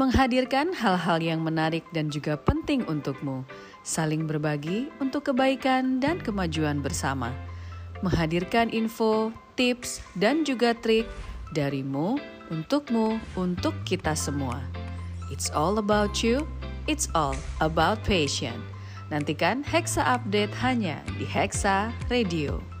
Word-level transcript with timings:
Menghadirkan 0.00 0.72
hal-hal 0.72 1.20
yang 1.20 1.44
menarik 1.44 1.84
dan 1.92 2.08
juga 2.08 2.40
penting 2.40 2.80
untukmu 2.88 3.44
saling 3.84 4.24
berbagi 4.24 4.88
untuk 5.02 5.28
kebaikan 5.28 6.00
dan 6.00 6.16
kemajuan 6.22 6.80
bersama. 6.80 7.28
Menghadirkan 8.00 8.72
info, 8.72 9.30
tips, 9.54 10.00
dan 10.16 10.48
juga 10.48 10.72
trik 10.72 11.06
darimu, 11.52 12.16
untukmu, 12.48 13.20
untuk 13.36 13.76
kita 13.84 14.16
semua. 14.16 14.64
It's 15.28 15.52
all 15.52 15.76
about 15.76 16.24
you, 16.24 16.48
it's 16.88 17.12
all 17.12 17.36
about 17.60 18.00
passion. 18.02 18.56
Nantikan 19.12 19.60
Hexa 19.60 20.00
Update 20.08 20.56
hanya 20.64 21.04
di 21.20 21.28
Hexa 21.28 21.92
Radio. 22.08 22.71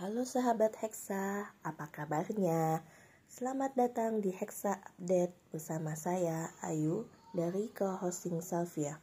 Halo 0.00 0.24
sahabat 0.24 0.80
Hexa, 0.80 1.52
apa 1.60 1.92
kabarnya? 1.92 2.80
Selamat 3.28 3.76
datang 3.76 4.24
di 4.24 4.32
Hexa 4.32 4.80
Update 4.80 5.36
bersama 5.52 5.92
saya 5.92 6.56
Ayu 6.64 7.04
dari 7.36 7.68
co-hosting 7.68 8.40
Salvia. 8.40 8.96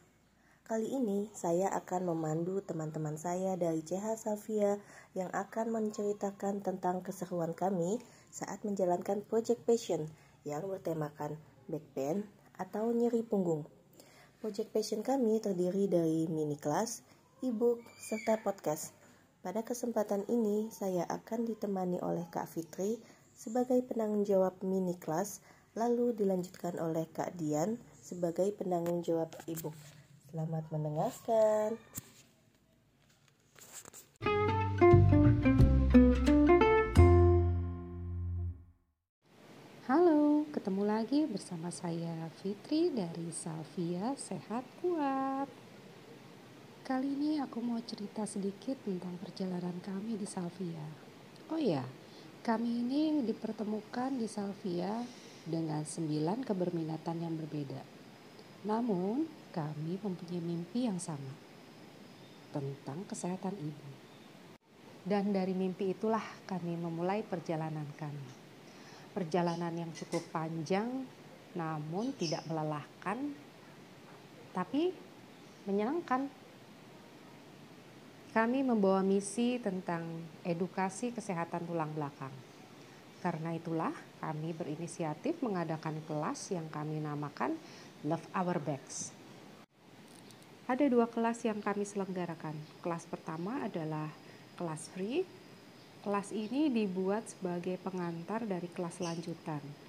Kali 0.66 0.90
ini 0.90 1.30
saya 1.30 1.70
akan 1.70 2.10
memandu 2.10 2.66
teman-teman 2.66 3.14
saya 3.14 3.54
dari 3.54 3.86
CH 3.86 4.18
Salvia 4.18 4.82
yang 5.14 5.30
akan 5.30 5.70
menceritakan 5.70 6.66
tentang 6.66 7.06
keseruan 7.06 7.54
kami 7.54 8.02
saat 8.34 8.66
menjalankan 8.66 9.22
Project 9.22 9.62
Passion 9.70 10.10
yang 10.42 10.66
bertemakan 10.66 11.38
back 11.70 11.86
pain 11.94 12.26
atau 12.58 12.90
nyeri 12.90 13.22
punggung. 13.22 13.70
Project 14.42 14.74
Passion 14.74 15.06
kami 15.06 15.38
terdiri 15.38 15.86
dari 15.86 16.26
mini 16.26 16.58
kelas, 16.58 17.06
e-book, 17.46 17.86
serta 18.02 18.42
podcast. 18.42 18.97
Pada 19.38 19.62
kesempatan 19.62 20.26
ini, 20.26 20.66
saya 20.74 21.06
akan 21.06 21.46
ditemani 21.46 22.02
oleh 22.02 22.26
Kak 22.26 22.50
Fitri 22.50 22.98
sebagai 23.38 23.78
penanggung 23.86 24.26
jawab 24.26 24.58
mini 24.66 24.98
kelas, 24.98 25.38
lalu 25.78 26.10
dilanjutkan 26.10 26.74
oleh 26.82 27.06
Kak 27.14 27.38
Dian 27.38 27.78
sebagai 28.02 28.50
penanggung 28.58 29.06
jawab 29.06 29.30
ibu. 29.46 29.70
Selamat 30.26 30.66
mendengarkan. 30.74 31.78
Halo, 39.86 40.50
ketemu 40.50 40.82
lagi 40.82 41.30
bersama 41.30 41.70
saya 41.70 42.26
Fitri 42.42 42.90
dari 42.90 43.30
Salvia 43.30 44.18
Sehat 44.18 44.66
Kuat. 44.82 45.67
Kali 46.88 47.04
ini 47.04 47.36
aku 47.36 47.60
mau 47.60 47.76
cerita 47.84 48.24
sedikit 48.24 48.80
tentang 48.80 49.20
perjalanan 49.20 49.76
kami 49.84 50.16
di 50.16 50.24
Salvia. 50.24 50.88
Oh 51.52 51.60
ya, 51.60 51.84
kami 52.40 52.80
ini 52.80 53.20
dipertemukan 53.28 54.16
di 54.16 54.24
Salvia 54.24 55.04
dengan 55.44 55.84
sembilan 55.84 56.48
keberminatan 56.48 57.16
yang 57.20 57.36
berbeda. 57.36 57.82
Namun, 58.64 59.20
kami 59.52 60.00
mempunyai 60.00 60.40
mimpi 60.40 60.88
yang 60.88 60.96
sama 60.96 61.28
tentang 62.56 63.04
kesehatan 63.04 63.52
ibu. 63.52 63.88
Dan 65.04 65.28
dari 65.28 65.52
mimpi 65.52 65.92
itulah 65.92 66.24
kami 66.48 66.72
memulai 66.72 67.20
perjalanan 67.20 67.84
kami. 68.00 68.28
Perjalanan 69.12 69.76
yang 69.76 69.92
cukup 69.92 70.24
panjang 70.32 71.04
namun 71.52 72.16
tidak 72.16 72.48
melelahkan 72.48 73.36
tapi 74.56 74.96
menyenangkan 75.68 76.37
kami 78.38 78.62
membawa 78.62 79.02
misi 79.02 79.58
tentang 79.58 80.06
edukasi 80.46 81.10
kesehatan 81.10 81.66
tulang 81.66 81.90
belakang. 81.90 82.30
Karena 83.18 83.50
itulah 83.50 83.90
kami 84.22 84.54
berinisiatif 84.54 85.42
mengadakan 85.42 85.98
kelas 86.06 86.54
yang 86.54 86.70
kami 86.70 87.02
namakan 87.02 87.58
Love 88.06 88.22
Our 88.30 88.62
Backs. 88.62 89.10
Ada 90.70 90.86
dua 90.86 91.10
kelas 91.10 91.42
yang 91.50 91.58
kami 91.58 91.82
selenggarakan. 91.82 92.54
Kelas 92.78 93.10
pertama 93.10 93.58
adalah 93.66 94.06
kelas 94.54 94.86
free. 94.94 95.26
Kelas 96.06 96.30
ini 96.30 96.70
dibuat 96.70 97.26
sebagai 97.26 97.74
pengantar 97.82 98.46
dari 98.46 98.70
kelas 98.70 99.02
lanjutan. 99.02 99.87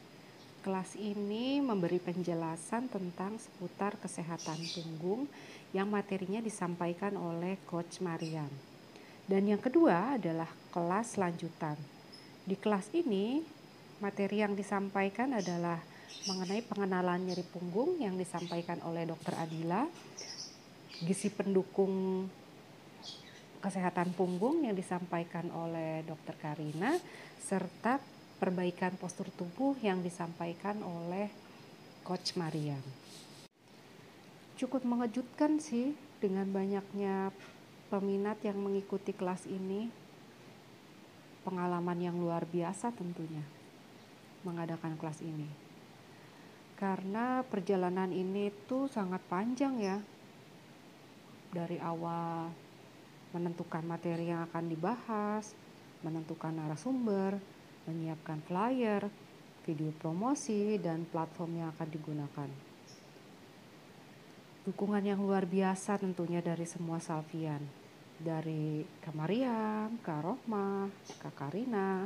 Kelas 0.60 1.00
ini 1.00 1.64
memberi 1.64 2.04
penjelasan 2.04 2.92
tentang 2.92 3.40
seputar 3.40 3.96
kesehatan 3.96 4.60
punggung 4.76 5.24
yang 5.72 5.88
materinya 5.88 6.44
disampaikan 6.44 7.16
oleh 7.16 7.56
Coach 7.64 8.04
Mariam. 8.04 8.52
Dan 9.24 9.48
yang 9.48 9.64
kedua 9.64 10.20
adalah 10.20 10.52
kelas 10.76 11.16
lanjutan. 11.16 11.80
Di 12.44 12.60
kelas 12.60 12.92
ini, 12.92 13.40
materi 14.04 14.44
yang 14.44 14.52
disampaikan 14.52 15.32
adalah 15.32 15.80
mengenai 16.28 16.60
pengenalan 16.68 17.24
nyeri 17.24 17.46
punggung 17.48 17.96
yang 17.96 18.20
disampaikan 18.20 18.84
oleh 18.84 19.08
Dr. 19.08 19.40
Adila, 19.40 19.88
gizi 21.08 21.32
pendukung 21.32 22.28
kesehatan 23.64 24.12
punggung 24.12 24.68
yang 24.68 24.76
disampaikan 24.76 25.48
oleh 25.56 26.04
Dr. 26.04 26.36
Karina, 26.36 27.00
serta 27.40 28.02
perbaikan 28.40 28.96
postur 28.96 29.28
tubuh 29.36 29.76
yang 29.84 30.02
disampaikan 30.02 30.80
oleh 30.82 31.30
Coach 32.08 32.40
Mariam 32.40 32.82
cukup 34.60 34.84
mengejutkan 34.84 35.56
sih 35.64 35.96
dengan 36.20 36.44
banyaknya 36.52 37.32
peminat 37.88 38.44
yang 38.44 38.60
mengikuti 38.60 39.16
kelas 39.16 39.48
ini. 39.48 39.88
Pengalaman 41.48 41.96
yang 41.96 42.20
luar 42.20 42.44
biasa 42.44 42.92
tentunya 42.92 43.40
mengadakan 44.44 45.00
kelas 45.00 45.24
ini. 45.24 45.48
Karena 46.76 47.40
perjalanan 47.48 48.12
ini 48.12 48.52
tuh 48.68 48.92
sangat 48.92 49.24
panjang 49.32 49.80
ya. 49.80 49.98
Dari 51.56 51.80
awal 51.80 52.52
menentukan 53.32 53.88
materi 53.88 54.28
yang 54.28 54.44
akan 54.52 54.68
dibahas, 54.68 55.56
menentukan 56.04 56.52
narasumber, 56.52 57.40
menyiapkan 57.90 58.46
flyer, 58.46 59.10
video 59.66 59.90
promosi, 59.98 60.78
dan 60.78 61.10
platform 61.10 61.66
yang 61.66 61.70
akan 61.74 61.90
digunakan 61.90 62.50
dukungan 64.70 65.02
yang 65.02 65.18
luar 65.18 65.50
biasa 65.50 65.98
tentunya 65.98 66.46
dari 66.46 66.62
semua 66.62 67.02
Salvian 67.02 67.64
dari 68.20 68.84
Kak 69.00 69.16
Mariam, 69.16 69.96
Kak 70.04 70.20
Rohmah, 70.22 70.92
Kak 71.24 71.34
Karina, 71.40 72.04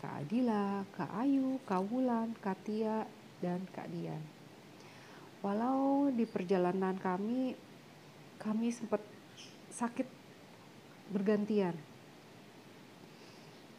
Kak 0.00 0.24
Adila, 0.24 0.80
Kak 0.96 1.12
Ayu, 1.20 1.60
Kak 1.68 1.84
Wulan, 1.92 2.32
Kak 2.40 2.56
Tia, 2.64 3.04
dan 3.44 3.68
Kak 3.68 3.92
Dian. 3.92 4.18
Walau 5.44 6.08
di 6.08 6.24
perjalanan 6.24 6.96
kami, 6.96 7.52
kami 8.40 8.72
sempat 8.72 9.04
sakit 9.68 10.08
bergantian. 11.12 11.76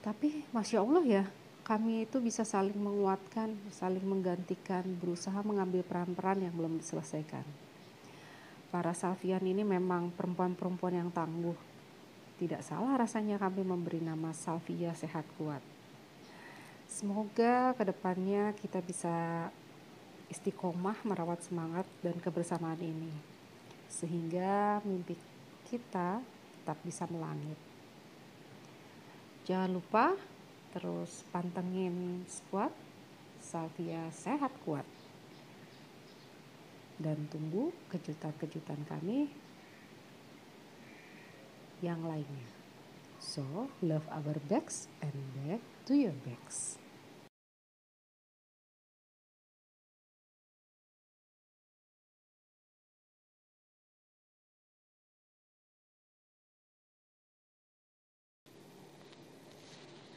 Tapi 0.04 0.44
Masya 0.52 0.84
Allah 0.84 1.04
ya, 1.08 1.24
kami 1.64 2.04
itu 2.04 2.20
bisa 2.20 2.44
saling 2.44 2.76
menguatkan, 2.76 3.56
saling 3.72 4.04
menggantikan, 4.04 4.84
berusaha 5.00 5.40
mengambil 5.48 5.82
peran-peran 5.88 6.44
yang 6.44 6.52
belum 6.52 6.76
diselesaikan 6.78 7.64
para 8.74 8.90
Salvian 8.98 9.46
ini 9.46 9.62
memang 9.62 10.10
perempuan-perempuan 10.18 10.98
yang 10.98 11.14
tangguh. 11.14 11.54
Tidak 12.42 12.66
salah 12.66 12.98
rasanya 12.98 13.38
kami 13.38 13.62
memberi 13.62 14.02
nama 14.02 14.34
Salvia 14.34 14.98
Sehat 14.98 15.30
Kuat. 15.38 15.62
Semoga 16.90 17.78
ke 17.78 17.86
depannya 17.86 18.58
kita 18.58 18.82
bisa 18.82 19.46
istiqomah 20.34 20.98
merawat 21.06 21.46
semangat 21.46 21.86
dan 22.02 22.18
kebersamaan 22.18 22.82
ini. 22.82 23.14
Sehingga 23.94 24.82
mimpi 24.82 25.14
kita 25.70 26.18
tetap 26.58 26.82
bisa 26.82 27.06
melangit. 27.06 27.73
Jangan 29.44 29.76
lupa 29.76 30.16
terus 30.72 31.28
pantengin 31.36 32.24
squad 32.32 32.72
Salvia 33.44 34.08
Sehat 34.08 34.56
Kuat 34.64 34.88
dan 36.96 37.28
tunggu 37.28 37.76
kejutan-kejutan 37.92 38.88
kami 38.88 39.28
yang 41.84 42.00
lainnya. 42.08 42.48
So, 43.20 43.68
love 43.84 44.08
our 44.08 44.40
bags 44.48 44.88
and 45.04 45.16
back 45.36 45.60
to 45.92 45.96
your 46.00 46.16
bags. 46.24 46.83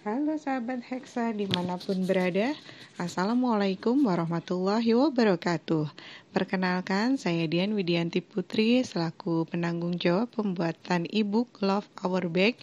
Halo 0.06 0.38
sahabat 0.38 0.87
Hexa 0.87 1.35
di 1.35 1.50
mana 1.50 1.82
pun 1.82 2.06
berada 2.06 2.55
Assalamualaikum 2.94 4.06
warahmatullahi 4.06 4.94
wabarakatuh. 4.94 5.91
Perkenalkan 6.31 7.19
saya 7.19 7.43
Dian 7.50 7.75
Widianti 7.75 8.23
Putri 8.23 8.87
Selaku 8.87 9.50
penanggung 9.50 9.99
jawab 9.99 10.31
pembuatan 10.31 11.11
e-book 11.11 11.58
Love 11.58 11.91
Our 12.06 12.31
Bag 12.31 12.55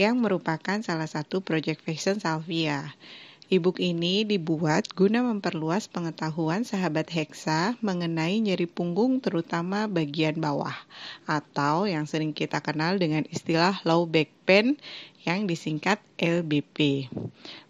Yang 0.00 0.16
merupakan 0.16 0.80
salah 0.80 1.04
satu 1.04 1.44
project 1.44 1.84
fashion 1.84 2.24
Salvia 2.24 2.96
E-book 3.48 3.80
ini 3.80 4.28
dibuat 4.28 4.92
guna 4.92 5.24
memperluas 5.24 5.88
pengetahuan 5.88 6.68
sahabat 6.68 7.08
Hexa 7.08 7.80
mengenai 7.80 8.44
nyeri 8.44 8.68
punggung 8.68 9.24
terutama 9.24 9.88
bagian 9.88 10.36
bawah 10.36 10.76
atau 11.24 11.88
yang 11.88 12.04
sering 12.04 12.36
kita 12.36 12.60
kenal 12.60 13.00
dengan 13.00 13.24
istilah 13.32 13.80
low 13.88 14.04
back 14.04 14.28
pain 14.44 14.76
yang 15.24 15.48
disingkat 15.48 15.96
LBP. 16.20 17.08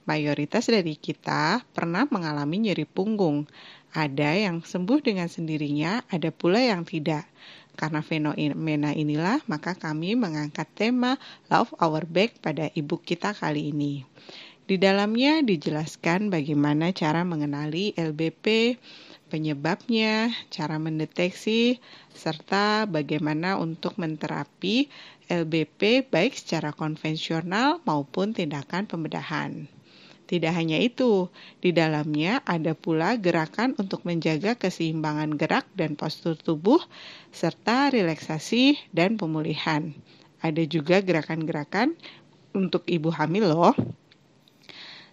Mayoritas 0.02 0.66
dari 0.66 0.98
kita 0.98 1.62
pernah 1.70 2.10
mengalami 2.10 2.58
nyeri 2.58 2.82
punggung. 2.82 3.46
Ada 3.94 4.34
yang 4.34 4.66
sembuh 4.66 4.98
dengan 4.98 5.30
sendirinya, 5.30 6.02
ada 6.10 6.34
pula 6.34 6.58
yang 6.58 6.82
tidak. 6.82 7.22
Karena 7.78 8.02
fenomena 8.02 8.90
inilah, 8.90 9.46
maka 9.46 9.78
kami 9.78 10.18
mengangkat 10.18 10.66
tema 10.74 11.22
Love 11.46 11.70
Our 11.78 12.02
Back 12.10 12.42
pada 12.42 12.66
e-book 12.74 13.06
kita 13.06 13.30
kali 13.30 13.70
ini. 13.70 14.02
Di 14.68 14.76
dalamnya 14.76 15.40
dijelaskan 15.40 16.28
bagaimana 16.28 16.92
cara 16.92 17.24
mengenali 17.24 17.96
LBP, 17.96 18.76
penyebabnya, 19.32 20.28
cara 20.52 20.76
mendeteksi, 20.76 21.80
serta 22.12 22.84
bagaimana 22.84 23.56
untuk 23.56 23.96
menterapi 23.96 24.92
LBP 25.32 26.12
baik 26.12 26.36
secara 26.36 26.76
konvensional 26.76 27.80
maupun 27.88 28.36
tindakan 28.36 28.84
pembedahan. 28.84 29.72
Tidak 30.28 30.52
hanya 30.52 30.76
itu, 30.76 31.32
di 31.64 31.72
dalamnya 31.72 32.44
ada 32.44 32.76
pula 32.76 33.16
gerakan 33.16 33.72
untuk 33.80 34.04
menjaga 34.04 34.52
keseimbangan 34.52 35.40
gerak 35.40 35.64
dan 35.80 35.96
postur 35.96 36.36
tubuh, 36.36 36.84
serta 37.32 37.88
relaksasi 37.88 38.76
dan 38.92 39.16
pemulihan. 39.16 39.96
Ada 40.44 40.68
juga 40.68 41.00
gerakan-gerakan 41.00 41.96
untuk 42.52 42.84
ibu 42.84 43.08
hamil 43.08 43.48
loh. 43.48 43.72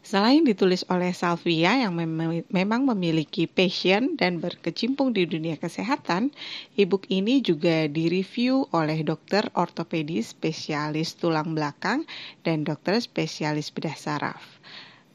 Selain 0.06 0.46
ditulis 0.46 0.86
oleh 0.94 1.18
Salvia 1.18 1.82
yang 1.82 1.98
mem 1.98 2.46
memang 2.54 2.86
memiliki 2.86 3.50
passion 3.50 4.14
dan 4.22 4.38
berkecimpung 4.38 5.18
di 5.18 5.26
dunia 5.26 5.58
kesehatan, 5.58 6.30
e-book 6.78 7.10
ini 7.10 7.42
juga 7.42 7.90
direview 7.90 8.70
oleh 8.70 9.02
dokter 9.02 9.50
ortopedis 9.58 10.38
spesialis 10.38 11.18
tulang 11.18 11.58
belakang 11.58 12.06
dan 12.46 12.62
dokter 12.62 13.02
spesialis 13.02 13.74
bedah 13.74 13.98
saraf. 13.98 14.46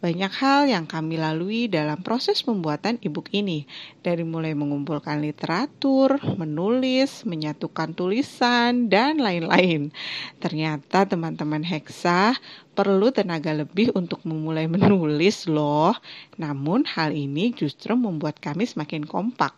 Banyak 0.01 0.33
hal 0.33 0.65
yang 0.65 0.89
kami 0.89 1.21
lalui 1.21 1.69
dalam 1.69 2.01
proses 2.01 2.41
pembuatan 2.41 2.97
e-book 3.05 3.29
ini, 3.37 3.69
dari 4.01 4.25
mulai 4.25 4.57
mengumpulkan 4.57 5.21
literatur, 5.21 6.17
menulis, 6.41 7.29
menyatukan 7.29 7.93
tulisan, 7.93 8.89
dan 8.89 9.21
lain-lain. 9.21 9.93
Ternyata 10.41 11.05
teman-teman 11.05 11.61
Hexa 11.61 12.33
perlu 12.73 13.13
tenaga 13.13 13.53
lebih 13.53 13.93
untuk 13.93 14.25
memulai 14.25 14.65
menulis 14.73 15.45
loh. 15.45 15.93
Namun 16.41 16.89
hal 16.89 17.13
ini 17.13 17.53
justru 17.53 17.93
membuat 17.93 18.41
kami 18.41 18.65
semakin 18.65 19.05
kompak 19.05 19.53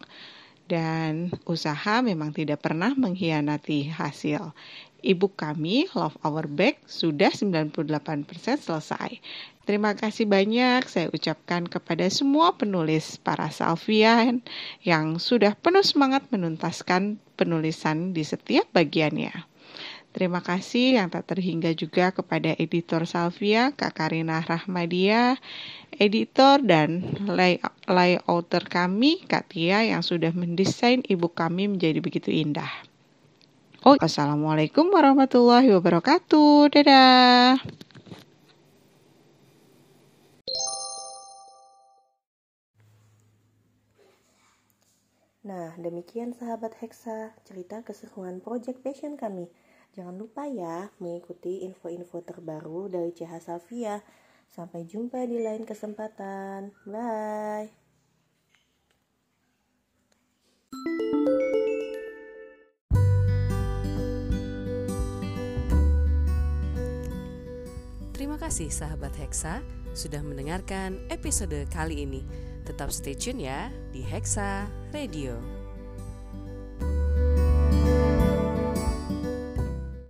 dan 0.66 1.30
usaha 1.46 2.02
memang 2.02 2.34
tidak 2.34 2.64
pernah 2.66 2.90
mengkhianati 2.98 3.94
hasil. 3.94 4.50
Ibu 5.02 5.34
kami, 5.34 5.90
Love 5.92 6.14
Our 6.22 6.46
Back, 6.46 6.86
sudah 6.86 7.34
98% 7.34 7.74
selesai. 8.62 9.18
Terima 9.62 9.94
kasih 9.98 10.26
banyak 10.26 10.86
saya 10.86 11.06
ucapkan 11.10 11.66
kepada 11.66 12.06
semua 12.10 12.54
penulis 12.54 13.18
para 13.18 13.50
Salvian 13.50 14.42
yang 14.82 15.22
sudah 15.22 15.54
penuh 15.58 15.86
semangat 15.86 16.26
menuntaskan 16.30 17.18
penulisan 17.34 18.14
di 18.14 18.22
setiap 18.26 18.66
bagiannya. 18.74 19.30
Terima 20.12 20.44
kasih 20.44 21.00
yang 21.00 21.08
tak 21.08 21.24
terhingga 21.24 21.72
juga 21.72 22.12
kepada 22.12 22.52
editor 22.60 23.08
Salvia, 23.08 23.72
Kak 23.72 23.96
Karina 23.96 24.44
Rahmadia, 24.44 25.40
editor 25.96 26.60
dan 26.60 27.16
layouter 27.88 28.60
kami, 28.68 29.24
Kak 29.24 29.56
Tia 29.56 29.88
yang 29.88 30.04
sudah 30.04 30.36
mendesain 30.36 31.00
ibu 31.08 31.32
kami 31.32 31.72
menjadi 31.72 32.04
begitu 32.04 32.28
indah. 32.28 32.91
Oh, 33.82 33.98
Assalamualaikum 33.98 34.94
warahmatullahi 34.94 35.74
wabarakatuh. 35.74 36.70
Dadah. 36.70 37.58
Nah, 45.42 45.74
demikian 45.82 46.30
sahabat 46.30 46.78
Hexa, 46.78 47.34
cerita 47.42 47.82
keseruan 47.82 48.38
Project 48.38 48.86
Passion 48.86 49.18
kami. 49.18 49.50
Jangan 49.98 50.14
lupa 50.14 50.46
ya 50.46 50.94
mengikuti 51.02 51.66
info-info 51.66 52.22
terbaru 52.22 52.86
dari 52.86 53.10
CH 53.10 53.50
Safia. 53.50 53.98
Sampai 54.46 54.86
jumpa 54.86 55.26
di 55.26 55.42
lain 55.42 55.66
kesempatan. 55.66 56.70
Bye. 56.86 57.81
Terima 68.32 68.48
kasih 68.48 68.72
sahabat 68.72 69.12
Hexa 69.20 69.60
sudah 69.92 70.24
mendengarkan 70.24 70.96
episode 71.12 71.68
kali 71.68 72.08
ini. 72.08 72.24
Tetap 72.64 72.88
stay 72.88 73.12
tune 73.12 73.44
ya 73.44 73.68
di 73.92 74.00
Hexa 74.00 74.72
Radio. 74.88 75.61